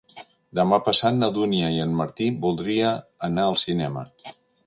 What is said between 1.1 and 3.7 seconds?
na Dúnia i en Martí voldria anar al